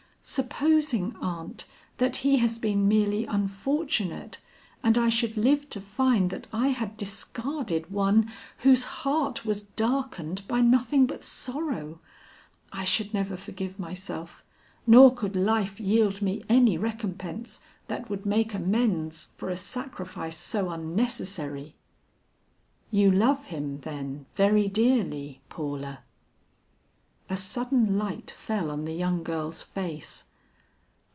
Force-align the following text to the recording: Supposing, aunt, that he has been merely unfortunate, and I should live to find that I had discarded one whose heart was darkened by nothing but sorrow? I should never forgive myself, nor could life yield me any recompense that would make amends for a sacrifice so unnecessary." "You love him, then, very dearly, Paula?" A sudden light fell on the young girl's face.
Supposing, 0.23 1.15
aunt, 1.19 1.65
that 1.97 2.17
he 2.17 2.37
has 2.37 2.59
been 2.59 2.87
merely 2.87 3.25
unfortunate, 3.25 4.37
and 4.83 4.95
I 4.95 5.09
should 5.09 5.35
live 5.35 5.67
to 5.71 5.81
find 5.81 6.29
that 6.29 6.45
I 6.53 6.67
had 6.67 6.95
discarded 6.95 7.89
one 7.91 8.29
whose 8.59 8.83
heart 9.01 9.45
was 9.47 9.63
darkened 9.63 10.47
by 10.47 10.61
nothing 10.61 11.07
but 11.07 11.23
sorrow? 11.23 11.99
I 12.71 12.83
should 12.85 13.15
never 13.15 13.35
forgive 13.35 13.79
myself, 13.79 14.43
nor 14.85 15.11
could 15.11 15.35
life 15.35 15.79
yield 15.79 16.21
me 16.21 16.43
any 16.47 16.77
recompense 16.77 17.59
that 17.87 18.07
would 18.11 18.23
make 18.23 18.53
amends 18.53 19.29
for 19.37 19.49
a 19.49 19.57
sacrifice 19.57 20.37
so 20.37 20.69
unnecessary." 20.69 21.73
"You 22.91 23.09
love 23.09 23.45
him, 23.47 23.79
then, 23.79 24.27
very 24.35 24.67
dearly, 24.67 25.41
Paula?" 25.49 26.01
A 27.29 27.37
sudden 27.37 27.97
light 27.97 28.29
fell 28.31 28.69
on 28.69 28.83
the 28.83 28.91
young 28.91 29.23
girl's 29.23 29.63
face. 29.63 30.25